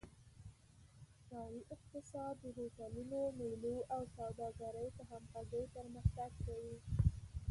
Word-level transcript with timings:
ښاري 1.27 1.61
اقتصاد 1.75 2.35
د 2.39 2.45
هوټلونو، 2.57 3.19
میلو 3.39 3.75
او 3.93 4.01
سوداګرۍ 4.17 4.87
په 4.95 5.03
همغږۍ 5.09 5.63
پرمختګ 5.75 6.29
کوي. 6.45 6.77